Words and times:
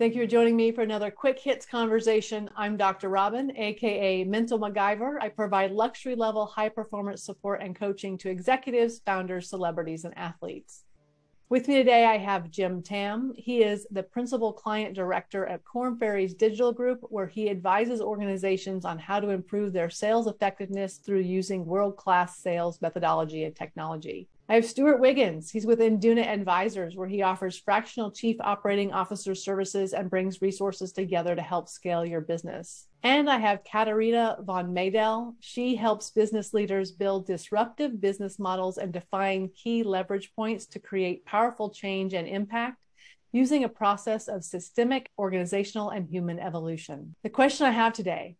Thank 0.00 0.14
you 0.14 0.22
for 0.22 0.26
joining 0.26 0.56
me 0.56 0.72
for 0.72 0.80
another 0.80 1.10
quick 1.10 1.38
hits 1.38 1.66
conversation. 1.66 2.48
I'm 2.56 2.78
Dr. 2.78 3.10
Robin, 3.10 3.54
aka 3.54 4.24
Mental 4.24 4.58
MacGyver. 4.58 5.18
I 5.20 5.28
provide 5.28 5.72
luxury 5.72 6.14
level 6.14 6.46
high 6.46 6.70
performance 6.70 7.22
support 7.22 7.60
and 7.62 7.76
coaching 7.76 8.16
to 8.16 8.30
executives, 8.30 9.02
founders, 9.04 9.50
celebrities, 9.50 10.06
and 10.06 10.16
athletes. 10.16 10.84
With 11.50 11.68
me 11.68 11.74
today, 11.74 12.06
I 12.06 12.16
have 12.16 12.50
Jim 12.50 12.82
Tam. 12.82 13.34
He 13.36 13.62
is 13.62 13.86
the 13.90 14.02
principal 14.02 14.54
client 14.54 14.94
director 14.94 15.44
at 15.44 15.64
Korn 15.66 15.98
Ferry's 15.98 16.32
Digital 16.32 16.72
Group, 16.72 17.00
where 17.10 17.26
he 17.26 17.50
advises 17.50 18.00
organizations 18.00 18.86
on 18.86 18.98
how 18.98 19.20
to 19.20 19.28
improve 19.28 19.74
their 19.74 19.90
sales 19.90 20.26
effectiveness 20.26 20.96
through 20.96 21.20
using 21.20 21.66
world 21.66 21.98
class 21.98 22.38
sales 22.38 22.80
methodology 22.80 23.44
and 23.44 23.54
technology. 23.54 24.28
I 24.50 24.54
have 24.54 24.66
Stewart 24.66 24.98
Wiggins. 24.98 25.48
He's 25.48 25.64
with 25.64 25.80
Induna 25.80 26.22
Advisors, 26.22 26.96
where 26.96 27.06
he 27.06 27.22
offers 27.22 27.56
fractional 27.56 28.10
chief 28.10 28.34
operating 28.40 28.92
officer 28.92 29.32
services 29.32 29.92
and 29.92 30.10
brings 30.10 30.42
resources 30.42 30.90
together 30.90 31.36
to 31.36 31.40
help 31.40 31.68
scale 31.68 32.04
your 32.04 32.20
business. 32.20 32.88
And 33.04 33.30
I 33.30 33.38
have 33.38 33.62
Catarina 33.62 34.38
von 34.40 34.74
Maydell. 34.74 35.36
She 35.38 35.76
helps 35.76 36.10
business 36.10 36.52
leaders 36.52 36.90
build 36.90 37.28
disruptive 37.28 38.00
business 38.00 38.40
models 38.40 38.76
and 38.76 38.92
define 38.92 39.50
key 39.54 39.84
leverage 39.84 40.32
points 40.34 40.66
to 40.66 40.80
create 40.80 41.24
powerful 41.24 41.70
change 41.70 42.12
and 42.12 42.26
impact 42.26 42.78
using 43.30 43.62
a 43.62 43.68
process 43.68 44.26
of 44.26 44.42
systemic, 44.42 45.10
organizational, 45.16 45.90
and 45.90 46.08
human 46.08 46.40
evolution. 46.40 47.14
The 47.22 47.30
question 47.30 47.66
I 47.66 47.70
have 47.70 47.92
today 47.92 48.34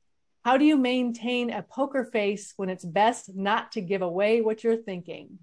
how 0.44 0.56
do 0.56 0.64
you 0.64 0.76
maintain 0.76 1.50
a 1.50 1.62
poker 1.62 2.02
face 2.02 2.52
when 2.56 2.68
it's 2.68 2.84
best 2.84 3.30
not 3.32 3.70
to 3.72 3.80
give 3.80 4.02
away 4.02 4.40
what 4.40 4.64
you're 4.64 4.76
thinking? 4.76 5.38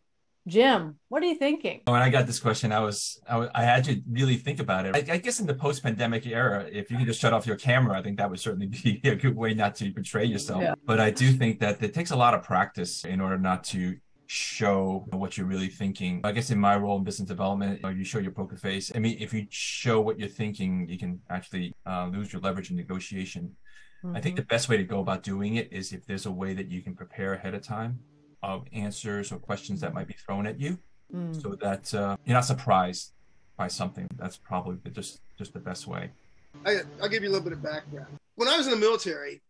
Jim, 0.47 0.95
what 1.09 1.21
are 1.21 1.25
you 1.25 1.35
thinking? 1.35 1.81
When 1.85 2.01
I 2.01 2.09
got 2.09 2.25
this 2.25 2.39
question, 2.39 2.71
I 2.71 2.79
was 2.79 3.19
I, 3.29 3.49
I 3.53 3.63
had 3.63 3.83
to 3.85 4.01
really 4.09 4.37
think 4.37 4.59
about 4.61 4.85
it. 4.85 4.95
I, 4.95 5.15
I 5.15 5.17
guess 5.17 5.41
in 5.41 5.45
the 5.45 5.53
post-pandemic 5.53 6.25
era, 6.25 6.65
if 6.71 6.89
you 6.89 6.95
can 6.97 7.05
just 7.05 7.19
shut 7.19 7.33
off 7.33 7.45
your 7.45 7.57
camera, 7.57 7.99
I 7.99 8.01
think 8.01 8.17
that 8.17 8.29
would 8.29 8.39
certainly 8.39 8.67
be 8.83 9.01
a 9.03 9.15
good 9.15 9.35
way 9.35 9.53
not 9.53 9.75
to 9.75 9.91
betray 9.91 10.23
yourself. 10.23 10.61
Yeah. 10.61 10.75
But 10.85 11.01
I 11.01 11.11
do 11.11 11.31
think 11.31 11.59
that 11.59 11.83
it 11.83 11.93
takes 11.93 12.11
a 12.11 12.15
lot 12.15 12.33
of 12.33 12.43
practice 12.43 13.03
in 13.03 13.19
order 13.19 13.37
not 13.37 13.65
to 13.65 13.97
show 14.27 15.05
what 15.11 15.37
you're 15.37 15.47
really 15.47 15.67
thinking. 15.67 16.21
I 16.23 16.31
guess 16.31 16.49
in 16.49 16.59
my 16.59 16.77
role 16.77 16.97
in 16.97 17.03
business 17.03 17.27
development, 17.27 17.81
you 17.83 18.05
show 18.05 18.19
your 18.19 18.31
poker 18.31 18.55
face. 18.55 18.91
I 18.95 18.99
mean, 18.99 19.17
if 19.19 19.33
you 19.33 19.47
show 19.49 19.99
what 19.99 20.17
you're 20.17 20.29
thinking, 20.29 20.87
you 20.87 20.97
can 20.97 21.21
actually 21.29 21.73
uh, 21.85 22.09
lose 22.11 22.31
your 22.31 22.41
leverage 22.41 22.69
in 22.69 22.77
negotiation. 22.77 23.55
Mm-hmm. 24.03 24.15
I 24.15 24.21
think 24.21 24.35
mm-hmm. 24.35 24.43
the 24.43 24.47
best 24.47 24.69
way 24.69 24.77
to 24.77 24.83
go 24.83 24.99
about 24.99 25.23
doing 25.23 25.55
it 25.55 25.73
is 25.73 25.91
if 25.91 26.05
there's 26.05 26.25
a 26.25 26.31
way 26.31 26.53
that 26.53 26.69
you 26.69 26.81
can 26.81 26.95
prepare 26.95 27.33
ahead 27.33 27.53
of 27.53 27.63
time 27.63 27.99
of 28.43 28.65
answers 28.73 29.31
or 29.31 29.37
questions 29.37 29.81
that 29.81 29.93
might 29.93 30.07
be 30.07 30.13
thrown 30.13 30.45
at 30.47 30.59
you 30.59 30.77
mm. 31.13 31.41
so 31.41 31.55
that 31.61 31.93
uh, 31.93 32.17
you're 32.25 32.35
not 32.35 32.45
surprised 32.45 33.13
by 33.57 33.67
something. 33.67 34.07
That's 34.17 34.37
probably 34.37 34.77
just, 34.91 35.21
just 35.37 35.53
the 35.53 35.59
best 35.59 35.87
way. 35.87 36.11
I, 36.65 36.81
I'll 37.01 37.09
give 37.09 37.23
you 37.23 37.29
a 37.29 37.31
little 37.31 37.43
bit 37.43 37.53
of 37.53 37.61
background. 37.61 38.17
When 38.35 38.47
I 38.47 38.57
was 38.57 38.67
in 38.67 38.71
the 38.71 38.77
military, 38.77 39.41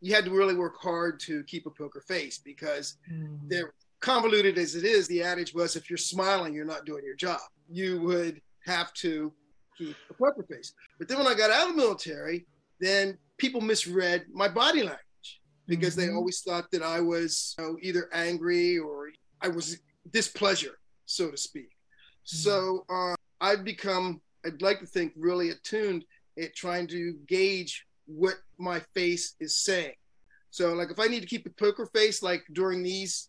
you 0.00 0.14
had 0.14 0.24
to 0.26 0.30
really 0.30 0.54
work 0.54 0.76
hard 0.80 1.18
to 1.20 1.42
keep 1.44 1.66
a 1.66 1.70
poker 1.70 2.00
face 2.00 2.38
because 2.38 2.96
mm. 3.10 3.38
they're 3.48 3.72
convoluted 4.00 4.58
as 4.58 4.74
it 4.74 4.84
is. 4.84 5.08
The 5.08 5.22
adage 5.22 5.54
was 5.54 5.76
if 5.76 5.88
you're 5.88 5.96
smiling, 5.96 6.54
you're 6.54 6.64
not 6.64 6.84
doing 6.84 7.04
your 7.04 7.16
job. 7.16 7.40
You 7.70 8.00
would 8.02 8.40
have 8.66 8.92
to 8.94 9.32
keep 9.76 9.96
a 10.10 10.14
poker 10.14 10.44
face. 10.48 10.74
But 10.98 11.08
then 11.08 11.18
when 11.18 11.26
I 11.26 11.34
got 11.34 11.50
out 11.50 11.68
of 11.68 11.76
the 11.76 11.82
military, 11.82 12.46
then 12.80 13.16
people 13.38 13.60
misread 13.60 14.26
my 14.32 14.48
body 14.48 14.80
language 14.80 15.00
because 15.66 15.96
mm-hmm. 15.96 16.08
they 16.08 16.14
always 16.14 16.40
thought 16.40 16.70
that 16.72 16.82
I 16.82 17.00
was 17.00 17.54
you 17.58 17.64
know, 17.64 17.78
either 17.82 18.08
angry 18.12 18.78
or 18.78 19.10
I 19.40 19.48
was 19.48 19.78
displeasure, 20.10 20.78
so 21.06 21.30
to 21.30 21.36
speak. 21.36 21.70
Mm-hmm. 21.70 22.36
So 22.36 22.84
uh, 22.88 23.14
I've 23.40 23.64
become, 23.64 24.20
I'd 24.44 24.62
like 24.62 24.80
to 24.80 24.86
think, 24.86 25.12
really 25.16 25.50
attuned 25.50 26.04
at 26.40 26.54
trying 26.54 26.86
to 26.88 27.14
gauge 27.26 27.86
what 28.06 28.36
my 28.58 28.80
face 28.94 29.34
is 29.40 29.58
saying. 29.58 29.94
So, 30.50 30.72
like, 30.72 30.90
if 30.90 30.98
I 30.98 31.06
need 31.06 31.20
to 31.20 31.26
keep 31.26 31.46
a 31.46 31.50
poker 31.50 31.86
face, 31.86 32.22
like 32.22 32.44
during 32.52 32.82
these, 32.82 33.28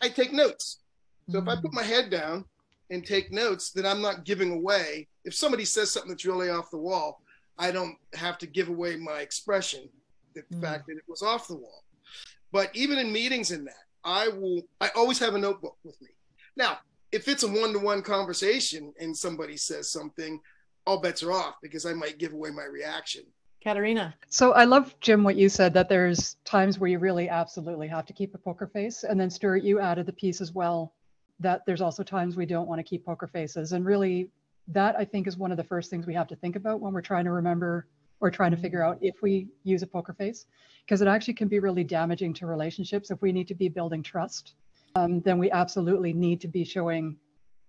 I 0.00 0.08
take 0.08 0.32
notes. 0.32 0.80
So, 1.28 1.38
mm-hmm. 1.38 1.48
if 1.48 1.58
I 1.58 1.60
put 1.60 1.72
mm. 1.72 1.74
my 1.74 1.82
head 1.82 2.10
down 2.10 2.44
and 2.90 3.04
take 3.04 3.32
notes, 3.32 3.72
then 3.72 3.84
I'm 3.84 4.00
not 4.00 4.24
giving 4.24 4.52
away. 4.52 5.08
If 5.24 5.34
somebody 5.34 5.64
says 5.64 5.90
something 5.90 6.10
that's 6.10 6.24
really 6.24 6.50
off 6.50 6.70
the 6.70 6.78
wall, 6.78 7.22
I 7.58 7.70
don't 7.70 7.96
have 8.14 8.38
to 8.38 8.46
give 8.46 8.68
away 8.68 8.96
my 8.96 9.20
expression 9.20 9.88
the 10.34 10.42
mm. 10.42 10.60
fact 10.60 10.86
that 10.86 10.96
it 10.96 11.04
was 11.08 11.22
off 11.22 11.48
the 11.48 11.56
wall. 11.56 11.84
But 12.52 12.70
even 12.74 12.98
in 12.98 13.12
meetings 13.12 13.50
in 13.50 13.64
that, 13.64 13.74
I 14.04 14.28
will 14.28 14.62
I 14.80 14.90
always 14.94 15.18
have 15.18 15.34
a 15.34 15.38
notebook 15.38 15.76
with 15.84 16.00
me. 16.02 16.08
Now, 16.56 16.78
if 17.12 17.28
it's 17.28 17.42
a 17.42 17.48
one-to-one 17.48 18.02
conversation 18.02 18.92
and 18.98 19.16
somebody 19.16 19.56
says 19.56 19.90
something, 19.90 20.40
all 20.86 21.00
bets 21.00 21.22
are 21.22 21.32
off 21.32 21.56
because 21.62 21.86
I 21.86 21.92
might 21.92 22.18
give 22.18 22.32
away 22.32 22.50
my 22.50 22.64
reaction. 22.64 23.22
Catarina. 23.62 24.14
So 24.28 24.52
I 24.52 24.64
love 24.64 24.94
Jim 25.00 25.22
what 25.22 25.36
you 25.36 25.48
said 25.48 25.72
that 25.74 25.88
there's 25.88 26.36
times 26.44 26.78
where 26.78 26.90
you 26.90 26.98
really 26.98 27.28
absolutely 27.28 27.86
have 27.88 28.06
to 28.06 28.12
keep 28.12 28.34
a 28.34 28.38
poker 28.38 28.66
face. 28.66 29.04
And 29.04 29.20
then 29.20 29.30
Stewart, 29.30 29.62
you 29.62 29.78
added 29.78 30.06
the 30.06 30.12
piece 30.12 30.40
as 30.40 30.52
well 30.52 30.94
that 31.38 31.62
there's 31.64 31.80
also 31.80 32.02
times 32.02 32.36
we 32.36 32.46
don't 32.46 32.68
want 32.68 32.80
to 32.80 32.82
keep 32.82 33.04
poker 33.04 33.28
faces. 33.28 33.72
And 33.72 33.84
really 33.84 34.30
that 34.68 34.96
I 34.96 35.04
think 35.04 35.26
is 35.26 35.36
one 35.36 35.50
of 35.50 35.56
the 35.56 35.64
first 35.64 35.90
things 35.90 36.06
we 36.06 36.14
have 36.14 36.28
to 36.28 36.36
think 36.36 36.56
about 36.56 36.80
when 36.80 36.92
we're 36.92 37.02
trying 37.02 37.24
to 37.24 37.32
remember 37.32 37.86
or 38.22 38.30
trying 38.30 38.52
to 38.52 38.56
figure 38.56 38.82
out 38.82 38.96
if 39.02 39.20
we 39.20 39.48
use 39.64 39.82
a 39.82 39.86
poker 39.86 40.14
face, 40.14 40.46
because 40.86 41.02
it 41.02 41.08
actually 41.08 41.34
can 41.34 41.48
be 41.48 41.58
really 41.58 41.82
damaging 41.82 42.32
to 42.32 42.46
relationships. 42.46 43.10
If 43.10 43.20
we 43.20 43.32
need 43.32 43.48
to 43.48 43.54
be 43.54 43.68
building 43.68 44.02
trust, 44.02 44.54
um, 44.94 45.20
then 45.20 45.38
we 45.38 45.50
absolutely 45.50 46.12
need 46.12 46.40
to 46.42 46.48
be 46.48 46.64
showing 46.64 47.16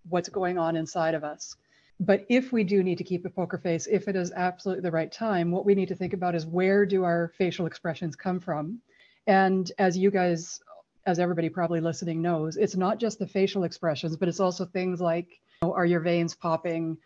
what's 0.08 0.30
going 0.30 0.59
on 0.59 0.75
inside 0.75 1.16
of 1.16 1.24
us. 1.24 1.56
But 2.00 2.25
if 2.30 2.52
we 2.52 2.64
do 2.64 2.84
need 2.84 3.00
to 3.00 3.03
keep 3.03 3.25
a 3.25 3.30
poker 3.30 3.58
face, 3.58 3.88
if 3.88 4.08
it 4.08 4.16
is 4.16 4.31
absolutely 4.31 4.84
the 4.84 4.91
right 4.91 5.12
time, 5.12 5.50
what 5.50 5.66
we 5.66 5.74
need 5.74 5.88
to 5.88 5.96
think 5.96 6.14
about 6.14 6.36
is 6.36 6.46
where 6.46 6.85
do 6.85 7.03
our 7.03 7.31
facial 7.38 7.66
expressions 7.66 8.16
come 8.16 8.40
from? 8.40 8.80
And 9.25 9.72
as 9.80 9.97
you 9.97 10.12
guys, 10.12 10.59
as 11.08 11.18
everybody 11.18 11.50
probably 11.50 11.81
listening 11.81 12.22
knows, 12.22 12.58
it's 12.58 12.75
not 12.75 13.00
just 13.00 13.18
the 13.18 13.28
facial 13.28 13.64
expressions, 13.64 14.18
but 14.18 14.28
it's 14.28 14.40
also 14.40 14.66
things 14.66 15.02
like 15.02 15.30
you 15.64 15.70
know, 15.70 15.74
are 15.74 15.85
your 15.85 16.02
veins 16.02 16.35
popping? 16.35 16.97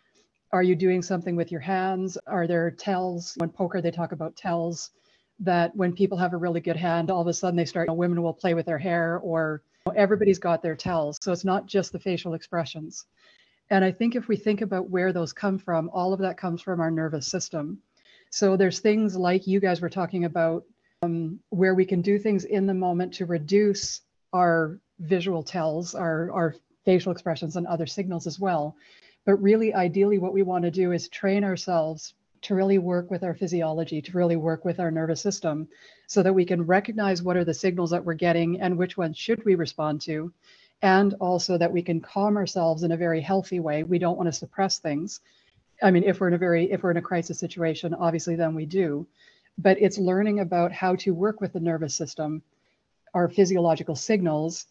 Are 0.50 0.62
you 0.62 0.74
doing 0.74 1.02
something 1.02 1.36
with 1.36 1.52
your 1.52 1.60
hands? 1.60 2.16
Are 2.26 2.46
there 2.46 2.70
tells? 2.70 3.34
When 3.36 3.50
poker, 3.50 3.82
they 3.82 3.90
talk 3.90 4.12
about 4.12 4.34
tells 4.36 4.90
that 5.40 5.76
when 5.76 5.92
people 5.92 6.16
have 6.18 6.32
a 6.32 6.38
really 6.38 6.60
good 6.60 6.76
hand, 6.76 7.10
all 7.10 7.20
of 7.20 7.26
a 7.26 7.34
sudden 7.34 7.56
they 7.56 7.66
start, 7.66 7.86
you 7.86 7.92
know, 7.92 7.98
women 7.98 8.22
will 8.22 8.32
play 8.32 8.54
with 8.54 8.66
their 8.66 8.78
hair 8.78 9.18
or 9.18 9.62
you 9.86 9.92
know, 9.92 10.00
everybody's 10.00 10.38
got 10.38 10.62
their 10.62 10.74
tells. 10.74 11.18
So 11.20 11.32
it's 11.32 11.44
not 11.44 11.66
just 11.66 11.92
the 11.92 11.98
facial 11.98 12.34
expressions. 12.34 13.04
And 13.70 13.84
I 13.84 13.92
think 13.92 14.16
if 14.16 14.26
we 14.26 14.36
think 14.36 14.62
about 14.62 14.88
where 14.88 15.12
those 15.12 15.34
come 15.34 15.58
from, 15.58 15.90
all 15.92 16.14
of 16.14 16.20
that 16.20 16.38
comes 16.38 16.62
from 16.62 16.80
our 16.80 16.90
nervous 16.90 17.26
system. 17.26 17.78
So 18.30 18.56
there's 18.56 18.80
things 18.80 19.16
like 19.16 19.46
you 19.46 19.60
guys 19.60 19.82
were 19.82 19.90
talking 19.90 20.24
about 20.24 20.64
um, 21.02 21.40
where 21.50 21.74
we 21.74 21.84
can 21.84 22.00
do 22.00 22.18
things 22.18 22.44
in 22.44 22.66
the 22.66 22.74
moment 22.74 23.14
to 23.14 23.26
reduce 23.26 24.00
our 24.32 24.80
visual 24.98 25.42
tells, 25.42 25.94
our, 25.94 26.32
our 26.32 26.54
facial 26.84 27.12
expressions, 27.12 27.56
and 27.56 27.66
other 27.66 27.86
signals 27.86 28.26
as 28.26 28.40
well. 28.40 28.74
But 29.28 29.42
really, 29.42 29.74
ideally, 29.74 30.16
what 30.16 30.32
we 30.32 30.40
want 30.40 30.64
to 30.64 30.70
do 30.70 30.92
is 30.92 31.06
train 31.10 31.44
ourselves 31.44 32.14
to 32.40 32.54
really 32.54 32.78
work 32.78 33.10
with 33.10 33.22
our 33.22 33.34
physiology, 33.34 34.00
to 34.00 34.16
really 34.16 34.36
work 34.36 34.64
with 34.64 34.80
our 34.80 34.90
nervous 34.90 35.20
system, 35.20 35.68
so 36.06 36.22
that 36.22 36.34
we 36.34 36.46
can 36.46 36.64
recognize 36.64 37.22
what 37.22 37.36
are 37.36 37.44
the 37.44 37.52
signals 37.52 37.90
that 37.90 38.02
we're 38.02 38.14
getting 38.14 38.58
and 38.58 38.78
which 38.78 38.96
ones 38.96 39.18
should 39.18 39.44
we 39.44 39.54
respond 39.54 40.00
to. 40.00 40.32
And 40.80 41.12
also 41.20 41.58
that 41.58 41.70
we 41.70 41.82
can 41.82 42.00
calm 42.00 42.38
ourselves 42.38 42.84
in 42.84 42.92
a 42.92 42.96
very 42.96 43.20
healthy 43.20 43.60
way. 43.60 43.82
We 43.82 43.98
don't 43.98 44.16
want 44.16 44.28
to 44.28 44.32
suppress 44.32 44.78
things. 44.78 45.20
I 45.82 45.90
mean, 45.90 46.04
if 46.04 46.20
we're 46.20 46.28
in 46.28 46.32
a 46.32 46.38
very, 46.38 46.72
if 46.72 46.82
we're 46.82 46.92
in 46.92 46.96
a 46.96 47.02
crisis 47.02 47.38
situation, 47.38 47.92
obviously 47.92 48.34
then 48.34 48.54
we 48.54 48.64
do. 48.64 49.06
But 49.58 49.76
it's 49.78 49.98
learning 49.98 50.40
about 50.40 50.72
how 50.72 50.96
to 51.04 51.12
work 51.12 51.42
with 51.42 51.52
the 51.52 51.60
nervous 51.60 51.94
system, 51.94 52.42
our 53.12 53.28
physiological 53.28 53.94
signals, 53.94 54.68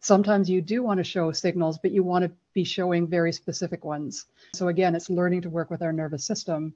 Sometimes 0.00 0.48
you 0.48 0.62
do 0.62 0.82
want 0.82 0.98
to 0.98 1.04
show 1.04 1.30
signals, 1.30 1.78
but 1.78 1.92
you 1.92 2.02
want 2.02 2.24
to 2.24 2.30
be 2.54 2.64
showing 2.64 3.06
very 3.06 3.32
specific 3.32 3.84
ones. 3.84 4.26
So 4.54 4.68
again, 4.68 4.94
it's 4.94 5.10
learning 5.10 5.42
to 5.42 5.50
work 5.50 5.70
with 5.70 5.82
our 5.82 5.92
nervous 5.92 6.24
system 6.24 6.74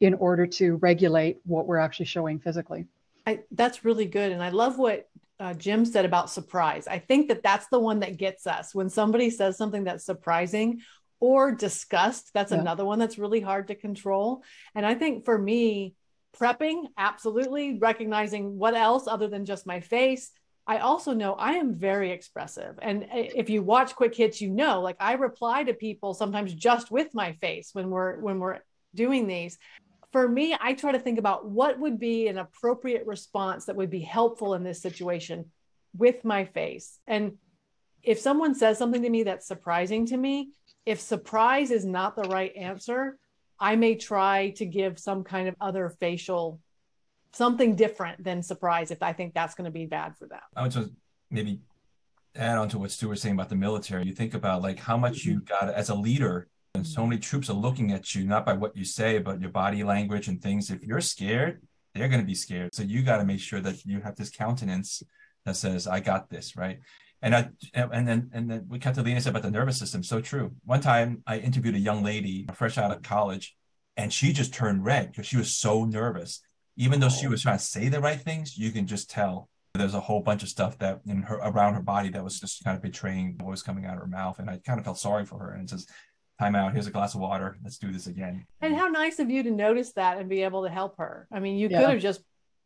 in 0.00 0.14
order 0.14 0.46
to 0.46 0.76
regulate 0.76 1.40
what 1.44 1.66
we're 1.66 1.78
actually 1.78 2.06
showing 2.06 2.38
physically. 2.38 2.86
I, 3.26 3.40
that's 3.50 3.84
really 3.84 4.04
good. 4.04 4.30
And 4.30 4.42
I 4.42 4.50
love 4.50 4.78
what 4.78 5.08
uh, 5.40 5.54
Jim 5.54 5.84
said 5.84 6.04
about 6.04 6.30
surprise. 6.30 6.86
I 6.86 6.98
think 6.98 7.28
that 7.28 7.42
that's 7.42 7.66
the 7.68 7.80
one 7.80 8.00
that 8.00 8.18
gets 8.18 8.46
us 8.46 8.74
when 8.74 8.90
somebody 8.90 9.30
says 9.30 9.56
something 9.56 9.84
that's 9.84 10.04
surprising 10.04 10.82
or 11.18 11.52
disgust. 11.52 12.30
That's 12.34 12.52
yeah. 12.52 12.60
another 12.60 12.84
one 12.84 12.98
that's 12.98 13.18
really 13.18 13.40
hard 13.40 13.68
to 13.68 13.74
control. 13.74 14.42
And 14.74 14.84
I 14.84 14.94
think 14.94 15.24
for 15.24 15.38
me, 15.38 15.94
prepping, 16.38 16.84
absolutely 16.98 17.78
recognizing 17.78 18.58
what 18.58 18.74
else 18.74 19.06
other 19.06 19.28
than 19.28 19.46
just 19.46 19.66
my 19.66 19.80
face, 19.80 20.30
I 20.66 20.78
also 20.78 21.12
know 21.12 21.34
I 21.34 21.52
am 21.52 21.74
very 21.74 22.10
expressive. 22.10 22.78
And 22.82 23.04
eh, 23.04 23.28
if 23.34 23.48
you 23.48 23.62
watch 23.62 23.94
quick 23.94 24.14
hits, 24.14 24.40
you 24.40 24.50
know, 24.50 24.80
like 24.80 24.96
I 24.98 25.12
reply 25.12 25.64
to 25.64 25.74
people 25.74 26.12
sometimes 26.12 26.54
just 26.54 26.90
with 26.90 27.14
my 27.14 27.32
face 27.34 27.70
when 27.72 27.90
we're 27.90 28.18
when 28.20 28.40
we're 28.40 28.60
doing 28.94 29.26
these. 29.26 29.58
For 30.12 30.28
me, 30.28 30.56
I 30.58 30.72
try 30.72 30.92
to 30.92 30.98
think 30.98 31.18
about 31.18 31.48
what 31.48 31.78
would 31.78 31.98
be 31.98 32.28
an 32.28 32.38
appropriate 32.38 33.06
response 33.06 33.66
that 33.66 33.76
would 33.76 33.90
be 33.90 34.00
helpful 34.00 34.54
in 34.54 34.64
this 34.64 34.80
situation 34.80 35.46
with 35.96 36.24
my 36.24 36.44
face. 36.46 36.98
And 37.06 37.36
if 38.02 38.18
someone 38.18 38.54
says 38.54 38.78
something 38.78 39.02
to 39.02 39.10
me 39.10 39.24
that's 39.24 39.46
surprising 39.46 40.06
to 40.06 40.16
me, 40.16 40.52
if 40.86 41.00
surprise 41.00 41.70
is 41.70 41.84
not 41.84 42.16
the 42.16 42.28
right 42.28 42.54
answer, 42.56 43.18
I 43.58 43.76
may 43.76 43.96
try 43.96 44.50
to 44.56 44.64
give 44.64 44.98
some 44.98 45.24
kind 45.24 45.48
of 45.48 45.56
other 45.60 45.90
facial 46.00 46.60
something 47.36 47.76
different 47.76 48.22
than 48.22 48.42
surprise 48.42 48.90
if 48.90 49.02
I 49.02 49.12
think 49.12 49.34
that's 49.34 49.54
going 49.54 49.66
to 49.66 49.70
be 49.70 49.86
bad 49.86 50.16
for 50.16 50.26
them. 50.26 50.40
I 50.54 50.62
would 50.62 50.72
just 50.72 50.90
maybe 51.30 51.60
add 52.34 52.58
on 52.58 52.68
to 52.70 52.78
what 52.78 52.90
Stu 52.90 53.08
was 53.08 53.20
saying 53.20 53.34
about 53.34 53.48
the 53.48 53.56
military. 53.56 54.04
You 54.04 54.14
think 54.14 54.34
about 54.34 54.62
like 54.62 54.78
how 54.78 54.96
much 54.96 55.24
you 55.24 55.36
mm-hmm. 55.36 55.66
got 55.66 55.74
as 55.74 55.88
a 55.88 55.94
leader, 55.94 56.48
and 56.74 56.86
so 56.86 57.00
mm-hmm. 57.00 57.10
many 57.10 57.20
troops 57.20 57.50
are 57.50 57.54
looking 57.54 57.92
at 57.92 58.14
you 58.14 58.24
not 58.24 58.46
by 58.46 58.52
what 58.52 58.76
you 58.76 58.84
say, 58.84 59.18
but 59.18 59.40
your 59.40 59.50
body 59.50 59.82
language 59.84 60.28
and 60.28 60.42
things. 60.42 60.70
If 60.70 60.82
you're 60.82 61.00
scared, 61.00 61.62
they're 61.94 62.08
going 62.08 62.20
to 62.20 62.26
be 62.26 62.34
scared. 62.34 62.74
So 62.74 62.82
you 62.82 63.02
got 63.02 63.18
to 63.18 63.24
make 63.24 63.40
sure 63.40 63.60
that 63.60 63.84
you 63.84 64.00
have 64.00 64.16
this 64.16 64.30
countenance 64.30 65.02
that 65.44 65.56
says, 65.56 65.86
"I 65.86 66.00
got 66.00 66.30
this," 66.30 66.56
right? 66.56 66.80
And 67.22 67.34
I 67.34 67.48
and 67.74 68.06
then 68.06 68.30
and 68.32 68.50
then 68.50 68.66
we 68.68 68.78
Catalina 68.78 69.20
said 69.20 69.30
about 69.30 69.42
the 69.42 69.50
nervous 69.50 69.78
system. 69.78 70.02
So 70.02 70.20
true. 70.20 70.52
One 70.64 70.80
time 70.80 71.22
I 71.26 71.38
interviewed 71.38 71.74
a 71.74 71.80
young 71.80 72.02
lady 72.02 72.46
fresh 72.54 72.78
out 72.78 72.90
of 72.90 73.02
college, 73.02 73.56
and 73.96 74.12
she 74.12 74.32
just 74.32 74.52
turned 74.52 74.84
red 74.84 75.10
because 75.10 75.26
she 75.26 75.36
was 75.36 75.56
so 75.56 75.84
nervous. 75.84 76.40
Even 76.76 77.00
though 77.00 77.08
she 77.08 77.26
oh. 77.26 77.30
was 77.30 77.42
trying 77.42 77.58
to 77.58 77.64
say 77.64 77.88
the 77.88 78.00
right 78.00 78.20
things, 78.20 78.56
you 78.58 78.70
can 78.70 78.86
just 78.86 79.10
tell 79.10 79.48
there's 79.74 79.94
a 79.94 80.00
whole 80.00 80.20
bunch 80.20 80.42
of 80.42 80.48
stuff 80.48 80.78
that 80.78 81.00
in 81.06 81.22
her 81.22 81.36
around 81.36 81.74
her 81.74 81.82
body 81.82 82.08
that 82.08 82.24
was 82.24 82.40
just 82.40 82.64
kind 82.64 82.76
of 82.76 82.82
betraying 82.82 83.36
what 83.38 83.50
was 83.50 83.62
coming 83.62 83.84
out 83.84 83.94
of 83.94 84.00
her 84.00 84.06
mouth. 84.06 84.38
And 84.38 84.48
I 84.48 84.58
kind 84.58 84.78
of 84.78 84.84
felt 84.84 84.98
sorry 84.98 85.26
for 85.26 85.38
her 85.38 85.52
and 85.52 85.68
says, 85.68 85.86
time 86.38 86.54
out, 86.54 86.72
here's 86.72 86.86
a 86.86 86.90
glass 86.90 87.14
of 87.14 87.20
water. 87.20 87.56
Let's 87.62 87.78
do 87.78 87.92
this 87.92 88.06
again. 88.06 88.46
And 88.60 88.74
how 88.74 88.88
nice 88.88 89.18
of 89.18 89.30
you 89.30 89.42
to 89.42 89.50
notice 89.50 89.92
that 89.92 90.18
and 90.18 90.28
be 90.28 90.42
able 90.42 90.64
to 90.64 90.70
help 90.70 90.98
her. 90.98 91.26
I 91.32 91.40
mean, 91.40 91.56
you 91.56 91.68
yeah. 91.68 91.80
could 91.80 91.90
have 91.90 92.02
just 92.02 92.22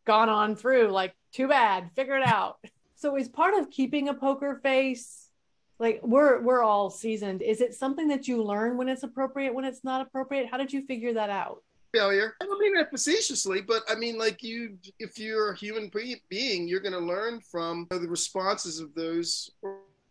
gone 0.06 0.28
on 0.28 0.56
through 0.56 0.88
like, 0.88 1.14
too 1.32 1.48
bad, 1.48 1.90
figure 1.94 2.16
it 2.16 2.26
out. 2.26 2.58
so 2.94 3.16
is 3.16 3.28
part 3.28 3.54
of 3.54 3.70
keeping 3.70 4.08
a 4.08 4.14
poker 4.14 4.60
face 4.62 5.30
like 5.78 6.00
we're 6.02 6.40
we're 6.42 6.62
all 6.62 6.90
seasoned 6.90 7.40
is 7.40 7.60
it 7.60 7.74
something 7.74 8.08
that 8.08 8.28
you 8.28 8.44
learn 8.44 8.76
when 8.76 8.88
it's 8.88 9.02
appropriate 9.02 9.54
when 9.54 9.64
it's 9.64 9.82
not 9.82 10.06
appropriate 10.06 10.46
how 10.50 10.58
did 10.58 10.72
you 10.72 10.84
figure 10.86 11.14
that 11.14 11.30
out 11.30 11.62
failure. 11.92 12.34
I 12.40 12.46
don't 12.46 12.60
mean 12.60 12.74
that 12.74 12.90
facetiously, 12.90 13.60
but 13.60 13.82
I 13.88 13.94
mean 13.94 14.18
like 14.18 14.42
you, 14.42 14.78
if 14.98 15.18
you're 15.18 15.52
a 15.52 15.56
human 15.56 15.90
being, 16.28 16.68
you're 16.68 16.80
going 16.80 16.92
to 16.92 16.98
learn 16.98 17.40
from 17.40 17.86
the 17.90 18.00
responses 18.00 18.80
of 18.80 18.94
those 18.94 19.50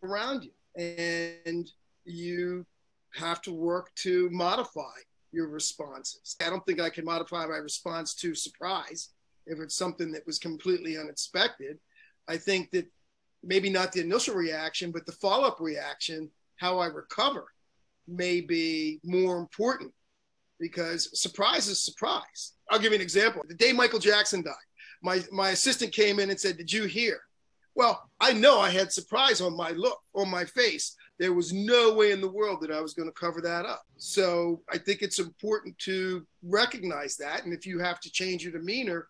around 0.02 0.44
you, 0.44 0.52
and 0.76 1.70
you 2.04 2.66
have 3.14 3.42
to 3.42 3.52
work 3.52 3.94
to 3.96 4.28
modify 4.30 4.94
your 5.32 5.48
responses. 5.48 6.36
I 6.44 6.50
don't 6.50 6.64
think 6.66 6.80
I 6.80 6.90
can 6.90 7.04
modify 7.04 7.46
my 7.46 7.56
response 7.56 8.14
to 8.16 8.34
surprise 8.34 9.10
if 9.46 9.58
it's 9.58 9.76
something 9.76 10.12
that 10.12 10.26
was 10.26 10.38
completely 10.38 10.98
unexpected. 10.98 11.78
I 12.28 12.36
think 12.36 12.70
that 12.72 12.86
maybe 13.42 13.70
not 13.70 13.92
the 13.92 14.00
initial 14.00 14.34
reaction, 14.34 14.92
but 14.92 15.06
the 15.06 15.12
follow 15.12 15.48
up 15.48 15.60
reaction, 15.60 16.30
how 16.56 16.78
I 16.78 16.86
recover, 16.86 17.46
may 18.06 18.40
be 18.40 19.00
more 19.04 19.38
important 19.38 19.92
because 20.60 21.18
surprise 21.18 21.66
is 21.66 21.82
surprise. 21.82 22.52
I'll 22.70 22.78
give 22.78 22.92
you 22.92 22.96
an 22.96 23.02
example. 23.02 23.42
The 23.48 23.54
day 23.54 23.72
Michael 23.72 23.98
Jackson 23.98 24.42
died, 24.42 24.54
my, 25.02 25.24
my 25.32 25.50
assistant 25.50 25.92
came 25.92 26.20
in 26.20 26.30
and 26.30 26.38
said, 26.38 26.56
Did 26.56 26.72
you 26.72 26.84
hear? 26.84 27.20
Well, 27.74 28.10
I 28.20 28.32
know 28.32 28.60
I 28.60 28.70
had 28.70 28.92
surprise 28.92 29.40
on 29.40 29.56
my 29.56 29.70
look, 29.70 29.98
on 30.14 30.30
my 30.30 30.44
face. 30.44 30.96
There 31.18 31.32
was 31.32 31.52
no 31.52 31.94
way 31.94 32.12
in 32.12 32.20
the 32.20 32.30
world 32.30 32.60
that 32.62 32.70
I 32.70 32.80
was 32.80 32.94
going 32.94 33.08
to 33.08 33.20
cover 33.20 33.40
that 33.42 33.64
up. 33.64 33.82
So 33.96 34.62
I 34.70 34.78
think 34.78 35.02
it's 35.02 35.18
important 35.18 35.78
to 35.78 36.26
recognize 36.42 37.16
that. 37.16 37.44
And 37.44 37.52
if 37.52 37.66
you 37.66 37.78
have 37.78 38.00
to 38.00 38.10
change 38.10 38.42
your 38.42 38.52
demeanor, 38.52 39.08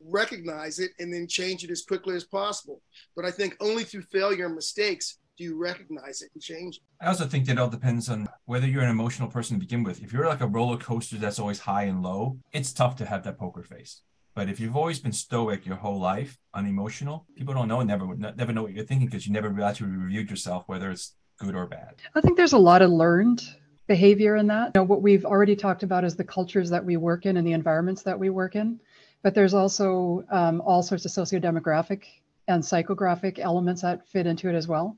recognize 0.00 0.78
it 0.78 0.92
and 0.98 1.12
then 1.12 1.26
change 1.26 1.64
it 1.64 1.70
as 1.70 1.82
quickly 1.82 2.14
as 2.14 2.24
possible. 2.24 2.80
But 3.14 3.24
I 3.24 3.30
think 3.30 3.56
only 3.60 3.84
through 3.84 4.02
failure 4.02 4.46
and 4.46 4.54
mistakes 4.54 5.18
do 5.38 5.44
you 5.44 5.56
recognize 5.56 6.20
it 6.20 6.30
and 6.34 6.42
change 6.42 6.78
it? 6.78 6.82
I 7.00 7.06
also 7.06 7.24
think 7.24 7.46
that 7.46 7.52
it 7.52 7.58
all 7.58 7.68
depends 7.68 8.08
on 8.08 8.28
whether 8.46 8.66
you're 8.66 8.82
an 8.82 8.90
emotional 8.90 9.28
person 9.28 9.56
to 9.56 9.60
begin 9.60 9.84
with. 9.84 10.02
If 10.02 10.12
you're 10.12 10.26
like 10.26 10.40
a 10.40 10.48
roller 10.48 10.76
coaster 10.76 11.16
that's 11.16 11.38
always 11.38 11.60
high 11.60 11.84
and 11.84 12.02
low, 12.02 12.38
it's 12.52 12.72
tough 12.72 12.96
to 12.96 13.06
have 13.06 13.22
that 13.22 13.38
poker 13.38 13.62
face. 13.62 14.02
But 14.34 14.48
if 14.48 14.58
you've 14.58 14.76
always 14.76 14.98
been 14.98 15.12
stoic 15.12 15.64
your 15.64 15.76
whole 15.76 15.98
life, 15.98 16.38
unemotional, 16.54 17.24
people 17.36 17.54
don't 17.54 17.68
know, 17.68 17.80
never 17.82 18.14
never 18.16 18.52
know 18.52 18.62
what 18.64 18.72
you're 18.72 18.84
thinking 18.84 19.06
because 19.06 19.26
you 19.26 19.32
never 19.32 19.48
actually 19.62 19.90
reviewed 19.90 20.28
yourself, 20.28 20.64
whether 20.66 20.90
it's 20.90 21.14
good 21.38 21.54
or 21.54 21.66
bad. 21.66 21.94
I 22.14 22.20
think 22.20 22.36
there's 22.36 22.52
a 22.52 22.58
lot 22.58 22.82
of 22.82 22.90
learned 22.90 23.42
behavior 23.86 24.36
in 24.36 24.48
that. 24.48 24.72
You 24.74 24.80
know, 24.80 24.84
what 24.84 25.02
we've 25.02 25.24
already 25.24 25.56
talked 25.56 25.84
about 25.84 26.04
is 26.04 26.16
the 26.16 26.24
cultures 26.24 26.68
that 26.70 26.84
we 26.84 26.96
work 26.96 27.26
in 27.26 27.36
and 27.36 27.46
the 27.46 27.52
environments 27.52 28.02
that 28.02 28.18
we 28.18 28.30
work 28.30 28.56
in. 28.56 28.80
But 29.22 29.34
there's 29.34 29.54
also 29.54 30.24
um, 30.30 30.60
all 30.60 30.82
sorts 30.82 31.04
of 31.04 31.10
socio-demographic 31.10 32.02
and 32.46 32.62
psychographic 32.62 33.38
elements 33.38 33.82
that 33.82 34.06
fit 34.06 34.26
into 34.26 34.48
it 34.48 34.54
as 34.54 34.68
well 34.68 34.96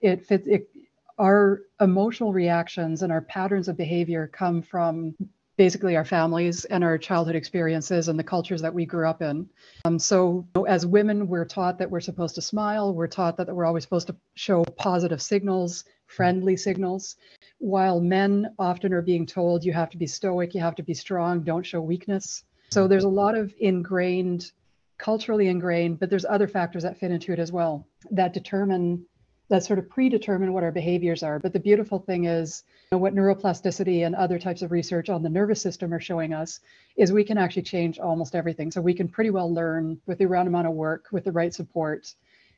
it 0.00 0.26
fits 0.26 0.46
it, 0.46 0.70
our 1.18 1.62
emotional 1.80 2.32
reactions 2.32 3.02
and 3.02 3.12
our 3.12 3.22
patterns 3.22 3.68
of 3.68 3.76
behavior 3.76 4.30
come 4.32 4.62
from 4.62 5.14
basically 5.58 5.96
our 5.96 6.04
families 6.04 6.64
and 6.66 6.84
our 6.84 6.96
childhood 6.96 7.34
experiences 7.34 8.08
and 8.08 8.16
the 8.16 8.24
cultures 8.24 8.62
that 8.62 8.72
we 8.72 8.86
grew 8.86 9.08
up 9.08 9.20
in. 9.20 9.46
Um, 9.84 9.98
so, 9.98 10.46
you 10.54 10.60
know, 10.60 10.66
as 10.66 10.86
women, 10.86 11.26
we're 11.26 11.44
taught 11.44 11.78
that 11.78 11.90
we're 11.90 12.00
supposed 12.00 12.36
to 12.36 12.42
smile. 12.42 12.94
We're 12.94 13.08
taught 13.08 13.36
that 13.36 13.48
we're 13.48 13.66
always 13.66 13.82
supposed 13.82 14.06
to 14.06 14.16
show 14.36 14.64
positive 14.76 15.20
signals, 15.20 15.84
friendly 16.06 16.56
signals, 16.56 17.16
while 17.58 18.00
men 18.00 18.54
often 18.56 18.92
are 18.92 19.02
being 19.02 19.26
told 19.26 19.64
you 19.64 19.72
have 19.72 19.90
to 19.90 19.98
be 19.98 20.06
stoic, 20.06 20.54
you 20.54 20.60
have 20.60 20.76
to 20.76 20.84
be 20.84 20.94
strong, 20.94 21.42
don't 21.42 21.66
show 21.66 21.80
weakness. 21.80 22.44
So, 22.70 22.86
there's 22.86 23.04
a 23.04 23.08
lot 23.08 23.34
of 23.34 23.52
ingrained, 23.58 24.52
culturally 24.96 25.48
ingrained, 25.48 25.98
but 25.98 26.08
there's 26.08 26.24
other 26.24 26.46
factors 26.46 26.84
that 26.84 27.00
fit 27.00 27.10
into 27.10 27.32
it 27.32 27.40
as 27.40 27.50
well 27.50 27.84
that 28.12 28.32
determine 28.32 29.04
that 29.48 29.64
sort 29.64 29.78
of 29.78 29.88
predetermine 29.88 30.52
what 30.52 30.62
our 30.62 30.72
behaviors 30.72 31.22
are. 31.22 31.38
But 31.38 31.52
the 31.52 31.60
beautiful 31.60 31.98
thing 31.98 32.24
is, 32.24 32.64
you 32.90 32.96
know, 32.96 33.02
what 33.02 33.14
neuroplasticity 33.14 34.04
and 34.04 34.14
other 34.14 34.38
types 34.38 34.62
of 34.62 34.72
research 34.72 35.08
on 35.08 35.22
the 35.22 35.30
nervous 35.30 35.62
system 35.62 35.92
are 35.94 36.00
showing 36.00 36.34
us 36.34 36.60
is 36.96 37.12
we 37.12 37.24
can 37.24 37.38
actually 37.38 37.62
change 37.62 37.98
almost 37.98 38.34
everything. 38.34 38.70
So 38.70 38.80
we 38.80 38.94
can 38.94 39.08
pretty 39.08 39.30
well 39.30 39.52
learn 39.52 40.00
with 40.06 40.18
the 40.18 40.26
right 40.26 40.46
amount 40.46 40.66
of 40.66 40.74
work, 40.74 41.06
with 41.12 41.24
the 41.24 41.32
right 41.32 41.54
support, 41.54 42.14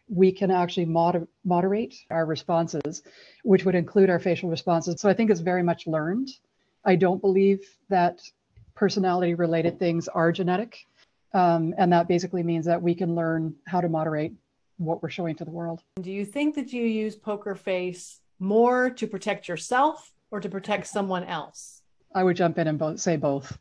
we 0.08 0.32
can 0.32 0.50
actually 0.50 0.86
moder- 0.86 1.28
moderate 1.44 1.94
our 2.10 2.26
responses, 2.26 3.02
which 3.44 3.64
would 3.64 3.76
include 3.76 4.10
our 4.10 4.18
facial 4.18 4.50
responses. 4.50 5.00
So 5.00 5.08
I 5.08 5.14
think 5.14 5.30
it's 5.30 5.40
very 5.40 5.62
much 5.62 5.86
learned. 5.86 6.28
I 6.84 6.96
don't 6.96 7.20
believe 7.20 7.60
that 7.88 8.20
personality 8.74 9.34
related 9.34 9.78
things 9.78 10.08
are 10.08 10.32
genetic. 10.32 10.78
Um, 11.32 11.74
and 11.78 11.92
that 11.92 12.08
basically 12.08 12.42
means 12.42 12.66
that 12.66 12.82
we 12.82 12.94
can 12.94 13.14
learn 13.14 13.54
how 13.66 13.80
to 13.80 13.88
moderate 13.88 14.32
what 14.80 15.02
we're 15.02 15.10
showing 15.10 15.36
to 15.36 15.44
the 15.44 15.50
world. 15.50 15.82
Do 16.00 16.10
you 16.10 16.24
think 16.24 16.54
that 16.54 16.72
you 16.72 16.84
use 16.84 17.14
poker 17.14 17.54
face 17.54 18.20
more 18.38 18.90
to 18.90 19.06
protect 19.06 19.46
yourself 19.46 20.12
or 20.30 20.40
to 20.40 20.48
protect 20.48 20.86
someone 20.86 21.24
else? 21.24 21.82
I 22.14 22.24
would 22.24 22.36
jump 22.36 22.58
in 22.58 22.66
and 22.66 22.78
both, 22.78 22.98
say 22.98 23.16
both. 23.16 23.58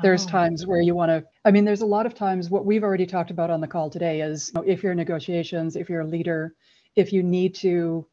There's 0.00 0.24
oh. 0.24 0.30
times 0.30 0.66
where 0.66 0.80
you 0.80 0.94
want 0.94 1.10
to, 1.10 1.24
I 1.44 1.50
mean, 1.50 1.66
there's 1.66 1.82
a 1.82 1.86
lot 1.86 2.06
of 2.06 2.14
times 2.14 2.48
what 2.48 2.64
we've 2.64 2.82
already 2.82 3.04
talked 3.04 3.30
about 3.30 3.50
on 3.50 3.60
the 3.60 3.68
call 3.68 3.90
today 3.90 4.22
is 4.22 4.50
you 4.54 4.60
know, 4.60 4.66
if 4.66 4.82
you're 4.82 4.92
in 4.92 4.98
negotiations, 4.98 5.76
if 5.76 5.90
you're 5.90 6.00
a 6.00 6.06
leader, 6.06 6.54
if 6.96 7.12
you 7.12 7.22
need 7.22 7.54
to 7.56 8.06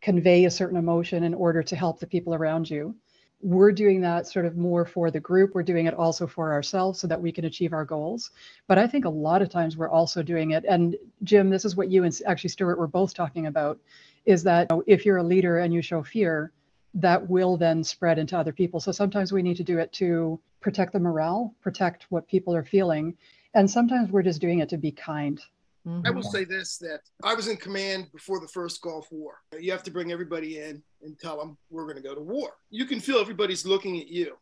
convey 0.00 0.46
a 0.46 0.50
certain 0.50 0.78
emotion 0.78 1.22
in 1.22 1.34
order 1.34 1.62
to 1.62 1.76
help 1.76 2.00
the 2.00 2.06
people 2.06 2.34
around 2.34 2.68
you, 2.68 2.96
we're 3.42 3.72
doing 3.72 4.00
that 4.00 4.28
sort 4.28 4.46
of 4.46 4.56
more 4.56 4.86
for 4.86 5.10
the 5.10 5.18
group. 5.18 5.54
We're 5.54 5.64
doing 5.64 5.86
it 5.86 5.94
also 5.94 6.26
for 6.28 6.52
ourselves 6.52 7.00
so 7.00 7.08
that 7.08 7.20
we 7.20 7.32
can 7.32 7.44
achieve 7.44 7.72
our 7.72 7.84
goals. 7.84 8.30
But 8.68 8.78
I 8.78 8.86
think 8.86 9.04
a 9.04 9.10
lot 9.10 9.42
of 9.42 9.50
times 9.50 9.76
we're 9.76 9.90
also 9.90 10.22
doing 10.22 10.52
it. 10.52 10.64
And 10.64 10.96
Jim, 11.24 11.50
this 11.50 11.64
is 11.64 11.74
what 11.74 11.90
you 11.90 12.04
and 12.04 12.20
actually 12.26 12.50
Stewart 12.50 12.78
were 12.78 12.86
both 12.86 13.14
talking 13.14 13.46
about 13.46 13.78
is 14.24 14.44
that 14.44 14.68
you 14.70 14.76
know, 14.76 14.84
if 14.86 15.04
you're 15.04 15.16
a 15.16 15.24
leader 15.24 15.58
and 15.58 15.74
you 15.74 15.82
show 15.82 16.04
fear, 16.04 16.52
that 16.94 17.28
will 17.28 17.56
then 17.56 17.82
spread 17.82 18.18
into 18.18 18.38
other 18.38 18.52
people. 18.52 18.78
So 18.78 18.92
sometimes 18.92 19.32
we 19.32 19.42
need 19.42 19.56
to 19.56 19.64
do 19.64 19.78
it 19.78 19.92
to 19.94 20.38
protect 20.60 20.92
the 20.92 21.00
morale, 21.00 21.52
protect 21.60 22.06
what 22.10 22.28
people 22.28 22.54
are 22.54 22.64
feeling. 22.64 23.16
And 23.54 23.68
sometimes 23.68 24.10
we're 24.10 24.22
just 24.22 24.40
doing 24.40 24.60
it 24.60 24.68
to 24.68 24.78
be 24.78 24.92
kind 24.92 25.40
Mm-hmm. 25.86 26.06
I 26.06 26.10
will 26.10 26.22
say 26.22 26.44
this 26.44 26.78
that 26.78 27.00
I 27.24 27.34
was 27.34 27.48
in 27.48 27.56
command 27.56 28.12
before 28.12 28.38
the 28.38 28.46
first 28.46 28.80
Gulf 28.82 29.08
War. 29.10 29.40
You 29.58 29.72
have 29.72 29.82
to 29.84 29.90
bring 29.90 30.12
everybody 30.12 30.60
in 30.60 30.82
and 31.02 31.18
tell 31.18 31.38
them 31.38 31.56
we're 31.70 31.84
going 31.84 31.96
to 31.96 32.02
go 32.02 32.14
to 32.14 32.20
war. 32.20 32.52
You 32.70 32.86
can 32.86 33.00
feel 33.00 33.18
everybody's 33.18 33.66
looking 33.66 34.00
at 34.00 34.08
you 34.08 34.36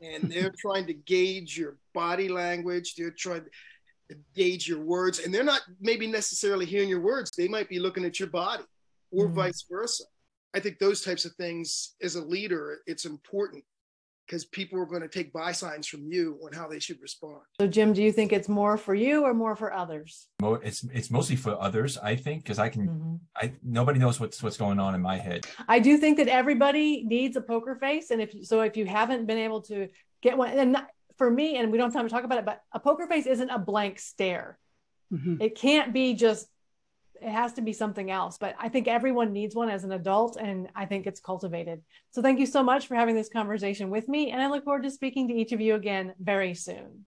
and 0.00 0.24
they're 0.30 0.52
trying 0.56 0.86
to 0.86 0.94
gauge 0.94 1.56
your 1.56 1.76
body 1.94 2.28
language. 2.28 2.94
They're 2.94 3.10
trying 3.10 3.44
to 4.10 4.16
gauge 4.34 4.68
your 4.68 4.80
words 4.80 5.20
and 5.20 5.34
they're 5.34 5.44
not 5.44 5.62
maybe 5.80 6.06
necessarily 6.06 6.66
hearing 6.66 6.88
your 6.88 7.00
words. 7.00 7.30
They 7.36 7.48
might 7.48 7.68
be 7.68 7.78
looking 7.78 8.04
at 8.04 8.20
your 8.20 8.28
body 8.28 8.64
or 9.10 9.26
mm-hmm. 9.26 9.34
vice 9.34 9.64
versa. 9.70 10.04
I 10.54 10.60
think 10.60 10.78
those 10.78 11.02
types 11.02 11.24
of 11.24 11.32
things 11.34 11.94
as 12.00 12.14
a 12.14 12.24
leader, 12.24 12.78
it's 12.86 13.04
important 13.04 13.64
because 14.26 14.44
people 14.44 14.78
are 14.78 14.86
going 14.86 15.02
to 15.02 15.08
take 15.08 15.32
buy 15.32 15.52
signs 15.52 15.86
from 15.86 16.10
you 16.10 16.38
on 16.44 16.52
how 16.52 16.66
they 16.66 16.80
should 16.80 17.00
respond. 17.00 17.40
So, 17.60 17.66
Jim, 17.66 17.92
do 17.92 18.02
you 18.02 18.10
think 18.10 18.32
it's 18.32 18.48
more 18.48 18.76
for 18.76 18.94
you 18.94 19.24
or 19.24 19.32
more 19.32 19.54
for 19.54 19.72
others? 19.72 20.28
It's 20.42 20.84
it's 20.92 21.10
mostly 21.10 21.36
for 21.36 21.60
others, 21.60 21.96
I 21.98 22.16
think, 22.16 22.42
because 22.42 22.58
I 22.58 22.68
can. 22.68 22.88
Mm-hmm. 22.88 23.14
I 23.36 23.52
nobody 23.62 23.98
knows 23.98 24.18
what's 24.18 24.42
what's 24.42 24.56
going 24.56 24.80
on 24.80 24.94
in 24.94 25.00
my 25.00 25.16
head. 25.16 25.46
I 25.68 25.78
do 25.78 25.96
think 25.96 26.16
that 26.18 26.28
everybody 26.28 27.04
needs 27.04 27.36
a 27.36 27.40
poker 27.40 27.76
face, 27.76 28.10
and 28.10 28.20
if 28.20 28.34
so, 28.44 28.60
if 28.62 28.76
you 28.76 28.86
haven't 28.86 29.26
been 29.26 29.38
able 29.38 29.62
to 29.62 29.88
get 30.22 30.36
one, 30.36 30.50
and 30.50 30.76
for 31.16 31.30
me, 31.30 31.56
and 31.56 31.70
we 31.70 31.78
don't 31.78 31.86
have 31.86 31.94
time 31.94 32.08
to 32.08 32.12
talk 32.12 32.24
about 32.24 32.38
it, 32.38 32.44
but 32.44 32.62
a 32.72 32.80
poker 32.80 33.06
face 33.06 33.26
isn't 33.26 33.50
a 33.50 33.58
blank 33.58 33.98
stare. 33.98 34.58
Mm-hmm. 35.12 35.40
It 35.40 35.54
can't 35.54 35.92
be 35.92 36.14
just 36.14 36.46
it 37.20 37.30
has 37.30 37.52
to 37.54 37.62
be 37.62 37.72
something 37.72 38.10
else. 38.10 38.38
But 38.38 38.54
I 38.58 38.68
think 38.68 38.88
everyone 38.88 39.32
needs 39.32 39.54
one 39.54 39.70
as 39.70 39.84
an 39.84 39.92
adult, 39.92 40.36
and 40.36 40.68
I 40.74 40.86
think 40.86 41.06
it's 41.06 41.20
cultivated. 41.20 41.82
So 42.10 42.22
thank 42.22 42.38
you 42.38 42.46
so 42.46 42.62
much 42.62 42.86
for 42.86 42.94
having 42.94 43.14
this 43.14 43.28
conversation 43.28 43.90
with 43.90 44.08
me. 44.08 44.30
And 44.30 44.42
I 44.42 44.48
look 44.48 44.64
forward 44.64 44.82
to 44.84 44.90
speaking 44.90 45.28
to 45.28 45.34
each 45.34 45.52
of 45.52 45.60
you 45.60 45.74
again 45.74 46.14
very 46.20 46.54
soon. 46.54 47.06